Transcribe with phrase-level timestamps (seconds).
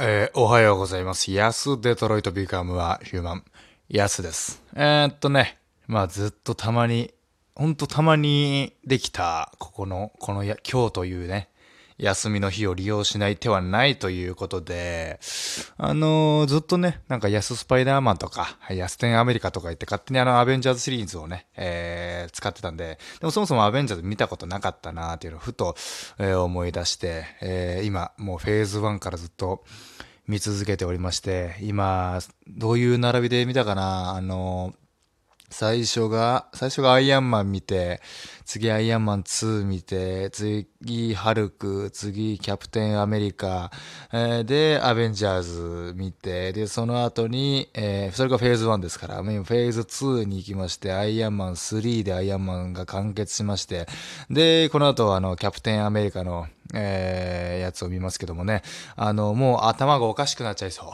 [0.00, 1.32] えーおはようございます。
[1.32, 3.44] ヤスデトロイトビカムはヒューマン。
[3.88, 4.62] ヤスです。
[4.76, 7.12] えーっとね、まあずっとたまに、
[7.56, 11.48] ほんとたまにできた、ここの、このや、今日というね、
[11.98, 15.18] 休みの日を利用しない手はないということで、
[15.76, 25.74] あのーずっとね、なんかヤスパイダーマンとか、ヤステンアメリカとか言って勝手にあのアベンジャーズシリーズをね、えー使ってたんで、でもそもそもアベンジャーズ見たことなかったなっていうのをふと、
[26.18, 29.64] えー思い出して、えー今もうフェーズ1からずっと
[30.28, 34.74] 見続けておりまして、今、どういう並びで見たかなあの
[35.50, 38.02] 最初が、最初がアイアンマン見て、
[38.44, 40.66] 次アイアンマン2見て、次
[41.14, 43.70] ハルク、次キャプテンアメリカ、
[44.12, 53.86] えーで、アベンジャーズ見て、で、その後に、えーそれがフェーズ1ですから、今フェーズ2に行きまして、アイアンマン3でアイアンマンが完結しまして、
[54.30, 58.62] で、この後、あの、キャプテンアメリカの、えーやつを見ますけどもね、
[58.96, 60.92] あの、もう頭がおかしくなっちゃいそ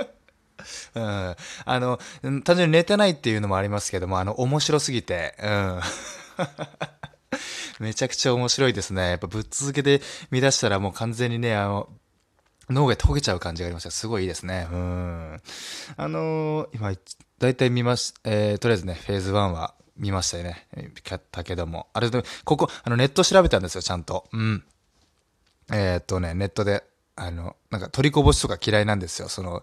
[0.00, 0.13] う。
[0.94, 1.36] うん。
[1.64, 1.98] あの、
[2.44, 5.80] 単純に寝てないっていうのもありますけども、あの、面白すぎて、うん。
[7.80, 9.10] めちゃくちゃ面白いですね。
[9.10, 11.88] やっぱぶっ続けて見出したらもう完全にね、あの、
[12.70, 13.90] 脳が溶けちゃう感じがありました。
[13.90, 14.68] すごいいいですね。
[14.70, 15.40] うん。
[15.96, 16.92] あのー今、
[17.38, 20.66] だいたい見まし、えー、とりあえずね、フェーズ1は見ましたよね。
[21.04, 21.88] 買ったけども。
[21.92, 24.28] あれでも、ここ、あの、ネット調べたんですよ、ちゃんと。
[24.32, 24.64] うん。
[25.70, 26.84] えーっとね、ネットで、
[27.16, 29.28] あの、なんか取りこぼしとか嫌いなんですよ。
[29.28, 29.62] その、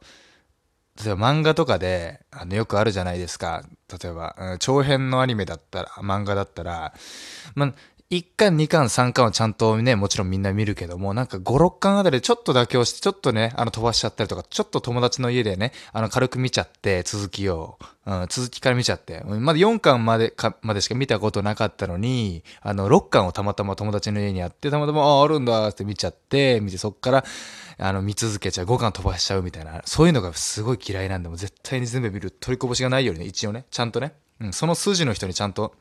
[1.03, 3.64] 例えば漫画とかで、あの、よくあるじゃないですか。
[4.02, 6.94] 例えば、長編のアニメだったら、漫画だったら、
[7.56, 7.73] まあ、
[8.12, 27.23] 1巻、2巻、3巻はちゃんとね、もちろんみんな見るけども、なんか5、6巻あたりでちょっと妥協して、ちょっとね、あの飛ばしちゃったりとか、ちょっと友達の家でね、あの軽く見ちゃって、続きを、うん、続きから見ちゃって、まだ4巻までか、までしか見たことなかったのに、あの、6巻をたまたま友達の家にあって、たまたま、ああ、あるんだって見ちゃって、見て、そっから、
[27.78, 35.74] あの、見続けちゃう、5巻飛ばしちゃうみたいな、そういうのがすごい嫌いなんで、も絶対に全部見る、取りこぼしがないようにね、一応ね、ちゃんとね、うん、その筋の人にちゃんと、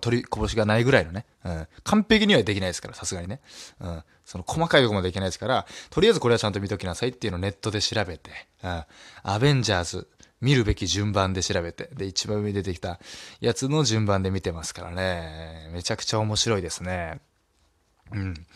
[0.00, 3.40] 取りこぼしがないぐらいのね、うん、完璧にはできないですから、さすがにね。
[3.80, 8.30] うん、その細かいところまでいけないですから、とりあえずこれはちゃんと見ときなさいっていうのをネットで調べて、
[8.62, 8.84] うん、
[9.22, 10.08] アベンジャーズ、
[10.40, 12.98] 見るべき順番で調べて、で、一番上に出てきた
[13.40, 17.20] やつの順番で見てますからね、めちゃくちゃ面白いですね。
[18.12, 18.46] うん。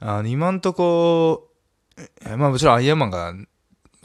[0.00, 1.48] あの、今んとこ、
[2.36, 3.34] まあもちろんアイアンマンが、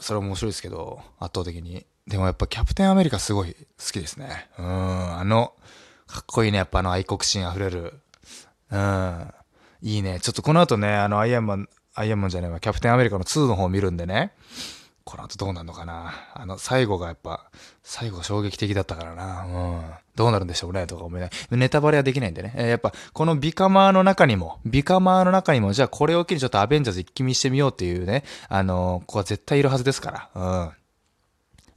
[0.00, 1.86] それは面白いですけど、圧倒的に。
[2.06, 4.50] でもやっぱキャプテンアメリカすごい好きですね。
[4.58, 5.53] うん、あの、
[6.14, 7.92] かっこいいね、やっぱあの愛国心あふれる。
[8.70, 9.34] うん。
[9.82, 10.20] いいね。
[10.20, 14.30] ちょっとこの後ね、あの、アイアンマン、アイアンマンじゃないわ、キャプテンアメリカの2の方を見るんでね。
[15.02, 16.14] この後どうなるのかな。
[16.32, 17.50] あの、最後がやっぱ、
[17.82, 19.44] 最後衝撃的だったからな。
[19.44, 19.82] うん。
[20.14, 22.54] どうなるんでしょうね、とか思いながらネタバレはできないんでね。
[22.56, 30.30] えーやっぱ、このビカマーの中にも、ビカマーの中にも、じゃあこれを機にちょっとアベンジャーズ一気見してみようっていうね、あのここは絶対いるはずですから。
[30.36, 30.83] うん。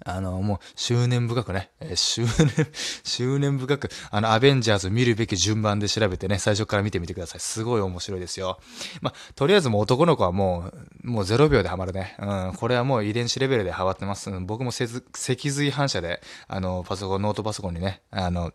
[0.07, 2.67] あの、もう、執念深くね、えー執念、
[3.03, 7.41] 執念深く、あの、アベンジャーズ見るべき順番で調べてね、最初から見てみてください。
[7.41, 8.57] すごい面白いですよ。
[9.01, 10.71] まあ、とりあえずもう男の子はも
[11.03, 12.15] う、もう0秒でハマるね。
[12.19, 14.31] うん、これはもう遺伝子レベルでハマってます。
[14.39, 18.53] 僕もせず脊髄反射で、あの、パソコン、ノートパソコンにね、あの、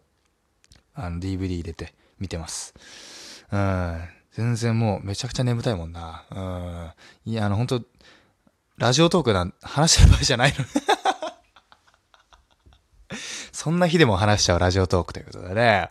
[0.94, 2.72] あの、DVD 入れて見てます。
[3.50, 4.00] うん、
[4.32, 6.24] 全然もうめちゃくちゃ眠たいもんな。
[7.26, 7.82] うん、いや、あの、本当
[8.78, 10.64] ラジオトークなん、話してる場合じゃないの。
[13.62, 15.88] そんな日でも話しちゃうラジオトークということでね。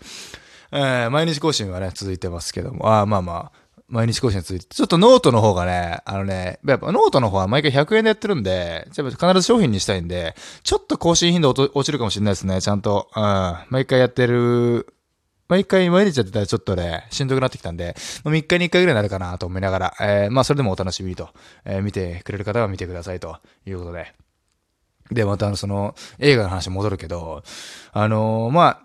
[0.73, 2.93] えー毎日更新はね、続いてますけども。
[2.99, 4.65] あーまあまあ、毎日更新続いて。
[4.65, 13.07] ちょっとノートの方がね、あのね、やっぱノートの方は毎回100円でやってるんで、やっぱ必ず商品にしたいんで、ちょっと更新頻度落ちるかもしれないですね、ちゃんと。
[13.15, 13.55] うん。
[13.69, 14.93] 毎回やってる、
[15.47, 17.95] 毎回毎日やってたらちょっとね、しんどくなってきたんで、
[18.25, 21.29] まあ3日に1回ぐらいになるかなと思いながら、えーまあそれでもお楽しみと、
[21.63, 24.13] えー見てくれる方は見てくださいということで。
[25.11, 27.43] で、またあの、その、映画の話戻るけど、
[27.91, 28.81] あのーまあ、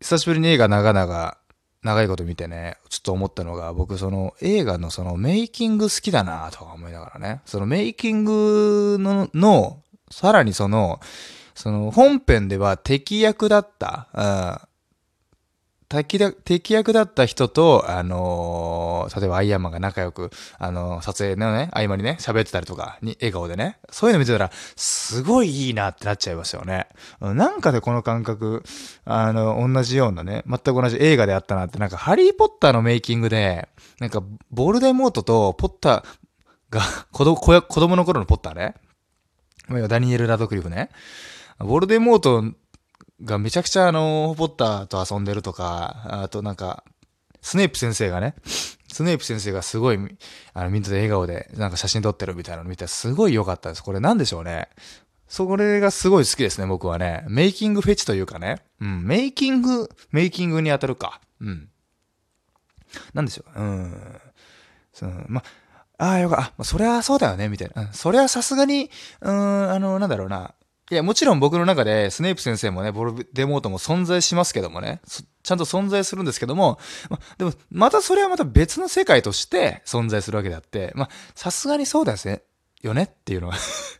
[0.00, 1.36] 久しぶりに映画長々、
[1.82, 11.00] 長いこと見てね、ちょっと思ったのが、僕その映画のそのメイキング好きだなとか思いながらね、そのメイキングの、の、さらにその、
[11.54, 14.71] その本編では敵役だった、うん、
[15.92, 26.86] 敵だ敵役だった人と、あのー例えばアイアンマンが仲良く、あのー撮影のね、合間にね、喋ってたりとか、に、笑顔でね、そういうの見てたら、すごいいいなってなっちゃいましたよね。
[27.20, 28.62] なんかでこの感覚、
[29.04, 33.68] あの、同じようなね、全く同じ映画であったなって、なんか、ハリーポッターのメイキングで、
[34.00, 36.80] なんか、ボルデモートとポッターが、
[37.12, 38.74] 子供、子供の頃のポッターね、
[39.88, 40.88] ダニエル・ラドクリフね、
[41.58, 42.44] ボルデモート
[43.22, 46.84] がめちゃくちゃあの、ポッターと遊んでるとか、あとなんか、
[47.40, 48.34] スネープ先生がね、
[48.92, 49.98] スネープ先生がすごい、
[50.54, 53.82] あの、みんなで笑顔で、なんか写真撮ってるみたいなの見て、すごい良かったです。
[53.82, 54.68] これなんでしょうね。
[55.28, 57.24] それがすごい好きですね、僕はね。
[57.28, 58.62] メイキングフェチというかね。
[58.80, 61.20] うん、メイキング、メイキングに当たるか。
[61.40, 61.68] うん。
[63.14, 63.60] なんでしょう。
[63.60, 64.20] うん。
[64.92, 65.42] その、ま、
[65.96, 67.82] ああ、よか、あ、そりゃそうだよね、みたいな。
[67.82, 68.90] うん、そりゃさすがに、
[69.20, 70.54] うん、あの、なんだろうな。
[70.92, 75.00] いや、もちろん僕の中で、スネープ先生もね、ボルデモートも存在しますけどもね、
[75.42, 76.78] ちゃんと存在するんですけども、
[77.08, 82.42] ま、でも、またそれはまた別の世界として存在するわけであって、まさすがにそうですね、
[82.82, 83.54] よねっていうのは、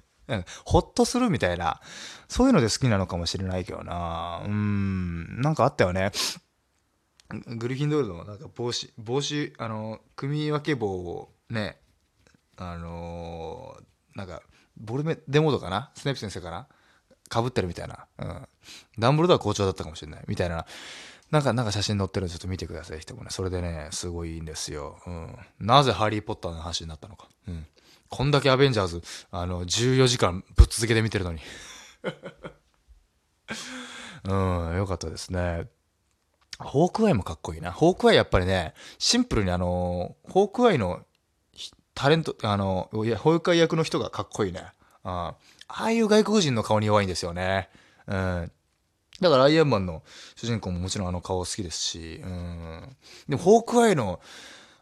[0.67, 1.81] ほっとするみたいな、
[2.29, 4.43] そういうので好きなのかもしれないけどな。
[4.45, 6.13] うん、なんかあったよね。
[7.57, 11.81] グリフィンドールのなんか帽子、帽子、あの、組み分け棒をね、
[12.59, 14.43] あのー、なんか、
[14.77, 15.91] ボルメデモードかな？
[15.95, 16.69] スネープ先生かな？
[17.33, 18.07] かぶってるみたいな。
[18.19, 18.47] うん。
[18.99, 20.25] ダンブルドア校長だったかもしれない。
[20.29, 20.67] みたいな。
[21.31, 22.99] なんか、なんか写真載ってるのちょっと見てください。
[22.99, 23.31] 人もね。
[23.31, 25.01] それでね、すごいいいんですよ。
[25.07, 25.35] うん。
[25.59, 27.29] なぜハリーポッターの話になったのか。
[27.49, 27.67] うん。
[28.11, 31.41] こんだけアベンジャーズ、あの、14時間ぶっ続けで見てるのに。
[34.25, 35.71] うん、よかったですね。
[36.59, 37.73] ホークアイもかっこいいな。
[37.73, 41.07] ホークアイやっぱりね、シンプルにあの、ホークアイの
[41.95, 44.67] タレント、あの、いや、保育会役の人がかっこいいね。
[45.75, 47.71] ああいう外国人の顔に弱いんですよね。
[48.07, 48.53] うん。
[49.21, 50.03] だからアイアンマンの
[50.37, 52.97] 主人公ももちろんあの顔好きですし、うん。
[53.29, 54.21] でも、ホークアイの、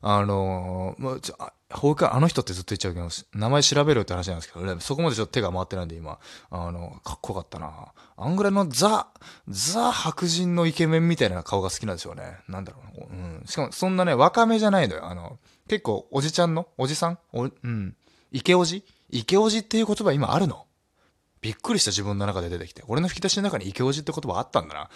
[0.00, 1.36] あのー、まあ、ちょ
[1.72, 3.08] ホークアイ、あの人ってずっと言っちゃうけど、
[3.38, 6.18] 名前調べるって話なんですけど、そこまでちょっと手が回ってないんで、今、
[6.50, 7.92] あの、かっこよかったな。
[8.16, 9.08] あんぐらいのザ、
[9.46, 12.38] ザ白人のイケメンみたいな顔が好きなんですよね。
[12.48, 13.12] なんだろう。
[13.12, 13.42] うん。
[13.46, 15.06] しかも、そんなね、若めじゃないのよ。
[15.06, 15.38] あの、
[15.68, 16.66] 結構おじちゃんの？
[16.78, 17.18] おじさん？
[17.32, 17.94] お、うん。
[18.32, 20.66] 池おじ池おじっていう言葉今あるの？
[21.40, 22.82] びっくりした自分の中で出てきて。
[22.86, 24.90] 俺の吹き出しの中に池おじって言葉あったんだな。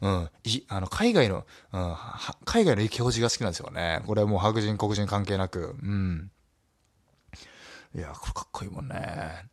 [0.00, 0.30] うん。
[0.44, 1.96] い、あの、海外の、うん、
[2.46, 4.02] 海外の池おじが好きなんですよね。
[4.06, 5.76] これはもう白人、黒人関係なく。
[5.82, 6.30] うん。
[7.94, 9.44] いや、これかっこいいもんね。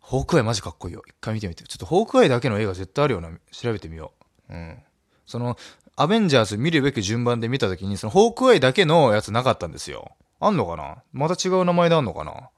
[0.00, 1.02] ホークアイマジかっこいいよ。
[1.06, 1.64] 一回見てみて。
[1.64, 3.30] ちょっとホークアイだけの映画絶対あるよな。
[3.52, 4.12] 調べてみよ
[4.48, 4.54] う。
[4.54, 4.78] うん。
[5.26, 5.56] その、
[5.96, 10.16] アベンジャーズ見るべき順番で見たときに、そのホークアイだけのやつなかったんですよ。
[10.40, 12.50] あんのかなまた違う名前であんのかな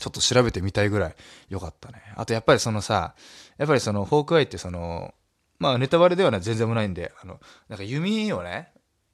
[0.00, 1.16] ちょっと調べてみたいぐらい
[1.50, 2.02] 良かったね。
[2.16, 3.14] あとやっぱりそのさ、
[3.58, 5.14] やっぱりそのホークアイってその、
[5.58, 7.38] まあネタバレでは全然もないんで、あの、
[7.68, 8.72] なんか弓をね、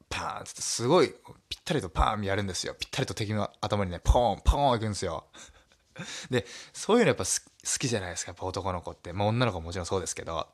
[0.09, 1.13] パーンってすごい
[1.49, 2.77] ぴったりとパーンやるんですよ。
[2.79, 5.27] ぴったりと敵の頭にね、ポーン、ポーンいくんですよ。
[6.31, 7.31] で、そういうのやっぱ好
[7.79, 9.13] きじゃないですか、やっぱ男の子って。
[9.13, 10.47] まあ女の子ももちろんそうですけど。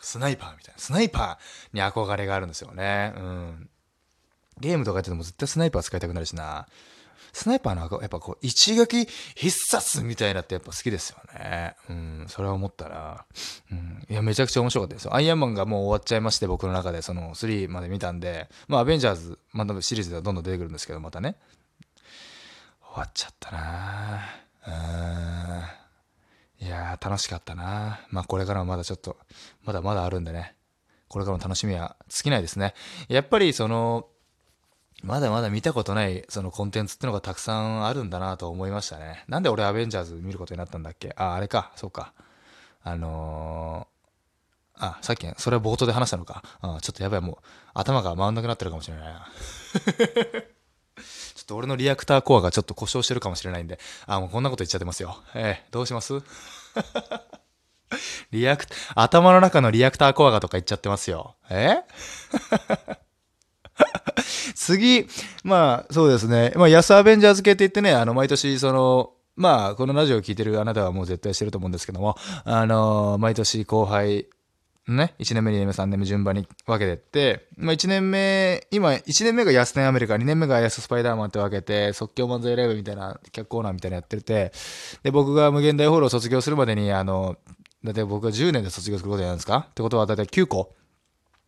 [0.00, 0.78] スナイパーみたいな。
[0.78, 3.12] スナイパーに憧れがあるんですよね。
[3.16, 3.70] うん。
[4.60, 6.68] ゲームとかやってても絶対スナイパー使いたくなるしな。
[7.32, 11.74] スナイパーのやっぱこう、一撃必殺みたいなってやっぱ好きですよね。
[11.88, 13.24] うん、それは思ったら。
[13.70, 15.14] うん、いや、めちゃくちゃ面白かったですよ。
[15.14, 21.36] アイアンマンがもう終わっちゃいまして、僕の中でその3まで見たんで、まあ、アベンジャーズ、またシリーズではどんどん出てくるんですけど、またね。
[22.92, 24.22] 終わっちゃったな
[24.66, 26.66] うん。
[26.66, 29.16] いやー、楽しかったなまあ、これからもまだちょっと、
[29.64, 30.54] まだまだあるんでね。
[31.08, 32.74] これからの楽しみは尽きないですね。
[33.08, 34.06] やっぱり、その、
[35.02, 39.24] まだまだ見たことないそのコンテンツってのがたくさんあるんだなと思いましたね。
[39.28, 41.12] なんで俺アベンジャーズ見ることになったんだっけ？
[41.16, 42.12] あ、あれか、そうか。
[42.84, 46.42] あのー、あ、さっき、それは冒頭で話したのか。
[46.60, 47.36] あちょっとやばい、もう、
[47.74, 49.26] 頭が回んなくなってるかもしれないな。
[51.34, 55.20] ちょっと俺のリアクターコアがちょっと故障してるかもしれないんで、あ、もうこんなこと言っちゃってますよ。
[55.34, 56.14] えー、どうします？
[58.30, 61.34] リアク、頭の中のリアクターコアがとか言っちゃってますよ。
[61.50, 61.82] え？
[64.64, 65.06] 次、
[65.44, 66.52] まあ、そうですね。
[66.56, 74.26] まあ、安アベンジャーズ系って言ってね、あの、毎年、その、まあ、このラジオを聞いてるあなたはもう絶対してると思うんですけども、あの、毎年後輩、
[74.88, 84.52] ね、1年目、2年目、3年目順番に分けてって、まあ1年目、今、1年目が安田アメリカ、2年目が安スパイダーマンって分けて、即興漫才ライブみたいな、客コーナーみたいなやってて、
[85.04, 87.36] で、僕が無限大ホールを卒業するまでに、あの、
[87.84, 89.66] だって僕が10年で卒業することじゃないですか？
[89.70, 90.74] ってことは、だいたい9個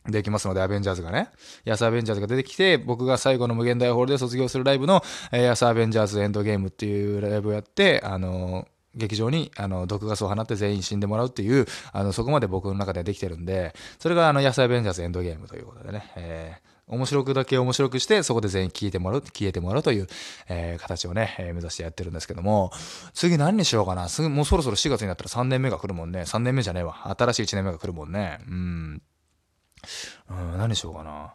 [0.06, 1.30] できますので、アベンジャーズがね。
[1.64, 20.06] 安アベンジャーズが出てきて、僕が最後の無限大ホールで卒業するライブの、えー、安アベンジャーズエンドゲームっていうライブをやって、あの劇場にあの毒ガスを放って全員死んでもらうっていうあのそこまで僕の中ではできてるんでそれがあの野菜ベンジャーズエンドゲームということでね、えー、面白くだけ面白くしてそこで全員消えてもらう消えてもらうという、
[20.48, 22.70] えー、形をね、えー、目指してやってるんですけども。
[23.14, 24.08] 次何にしようかな。
[24.08, 26.22] すぐもうそろそろ4月になったら3年目が来るもんね。
[26.22, 27.14] 3年目じゃねえわ。
[27.18, 28.38] 新しい1年目が来るもんね。
[28.46, 29.02] うん。
[30.30, 31.34] うん何にしようかな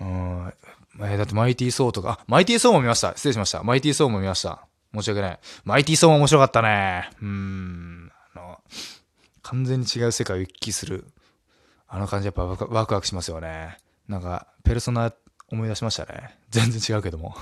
[0.00, 0.54] うん
[1.00, 3.12] えー、だってマイティー・ソーとか、あ、マイティー・ソーも見ました。
[3.16, 3.62] 失礼しました。
[3.62, 4.66] マイティー・ソーも見ました。
[4.94, 5.38] 申し訳ない。
[5.64, 7.10] マイティーソーも面白かったね。
[7.20, 8.10] うん。
[8.34, 8.60] あの、
[9.42, 11.06] 完全に違う世界を行き来する。
[11.88, 13.78] あの感じやっぱワクワクしますよね。
[14.08, 15.12] なんか、ペルソナ
[15.48, 16.38] 思い出しましたね。
[16.50, 17.34] 全然違うけども。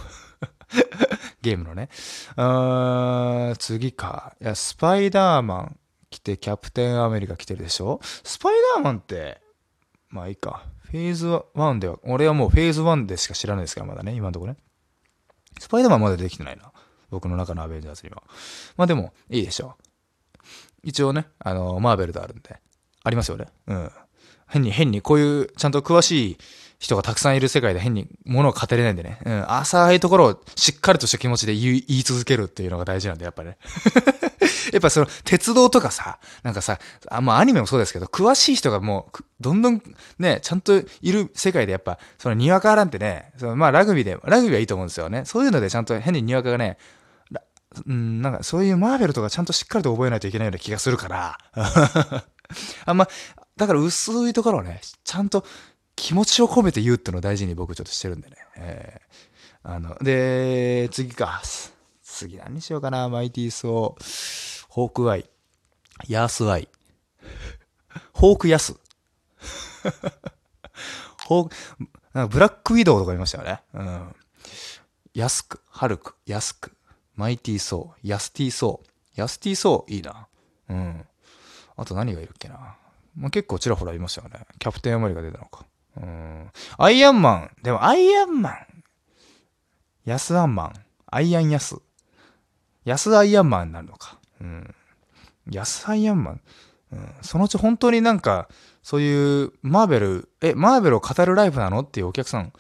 [1.42, 1.88] ゲームのね。
[2.36, 4.34] あーん次か。
[4.40, 5.78] いや、スパイダーマン
[6.10, 8.00] 来て、キャプテンアメリカ来てるでしょ？
[8.02, 9.40] スパイダーマンって、
[10.14, 10.62] まあいいか。
[10.78, 14.58] フェーズ1では、俺はもうフェーズ1でしか知らないですから、まだね、今のところね。
[15.58, 16.70] スパイダーマンまだできてないな。
[17.10, 18.22] 僕の中のアベンジャーズには。
[18.76, 20.46] まあでも、いいでしょう。
[20.84, 22.60] 一応ね、あの、マーベルとあるんで。
[23.02, 23.46] ありますよね。
[23.66, 23.90] うん。
[24.46, 26.38] 変に、変に、こういう、ちゃんと詳しい
[26.84, 29.18] 人がたくさんいる世界で変に物を語れないんでね。
[29.24, 29.50] うん。
[29.50, 33.56] 浅いところをしっかりとした気持ちで言い続けるっていうのが大事なんで、やっぱりね。
[34.70, 39.82] やっぱその、鉄道とかさ、なんかさ、あまあアニメもそうですけど、詳しい人がもう、どんどん
[40.18, 45.24] ね、ちゃんといる世界でやっぱ、そのにわかなんてね、そのまあラグビーで、ラグビーはいいと思うんですよね。
[45.24, 46.76] そういうのでちゃんと変ににわかがね、
[47.86, 51.38] うん、なんかそういうマーベルとかちゃんとしっかりと覚えないといけないような気がするから。
[52.84, 53.08] あんま、
[53.56, 55.44] だから薄いところをね、ちゃんと
[55.96, 58.36] 気持ちを込めて言うっていうのを大事に僕ちょっとしてるんでね。
[58.56, 59.04] えー
[59.66, 61.40] あの、で、次か。
[62.02, 63.08] 次何にしようかな。
[63.08, 65.28] マイティーソー、ホークアイ、
[66.06, 66.68] ヤースアイ、
[68.12, 68.76] ホークヤス。
[71.24, 71.54] ホーク、
[72.12, 73.62] なんかブラックウィドウとか言いましたよね。
[73.72, 74.14] うん。
[75.14, 76.76] ヤスク、ハルク、ヤスク、
[77.14, 80.28] マイティーソー、ヤスティーソー、ヤスティーソー、いいな。
[80.68, 81.06] うん。
[81.76, 82.76] あと何がいるっけな。
[83.16, 84.46] まあ、結構ちらほらいましたよね。
[84.58, 85.64] キャプテンアメリカ出たのか。
[85.96, 86.50] うん。
[86.78, 87.50] アイアンマン。
[87.62, 88.54] でもアイアンマン。
[90.04, 90.72] ヤスアンマン。
[91.06, 91.76] アイアンヤス。
[92.84, 94.18] ヤスアイアンマンになるのか。
[94.40, 94.74] うん。
[95.50, 96.40] ヤスアイアンマン。
[96.92, 97.14] うん。
[97.22, 98.48] そのうち本当になんか、
[98.82, 102.52] そういうマーベル、え、マーベルを語るライブなのっていうお客さん、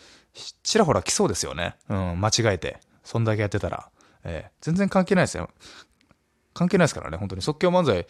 [0.62, 1.76] ちらほら来そうですよね。
[1.88, 2.20] うん。
[2.20, 2.80] 間違えて。
[3.04, 3.90] そんだけやってたら。
[4.24, 5.50] ええ全然関係ないですよ。
[6.54, 7.18] 関係ないですからね。
[7.18, 8.06] 本当に即興漫才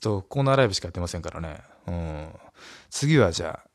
[0.00, 1.62] とコーナーライブしかやってませんからね。
[1.86, 2.28] うん。
[2.90, 3.67] 次はじゃあ、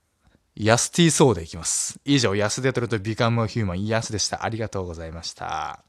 [0.56, 2.00] ヤスティーソーでいきます。
[2.06, 4.46] 以上、ヤスデトルとビカムヒューマン、ヤスでした。
[4.46, 5.80] ありがとうございました。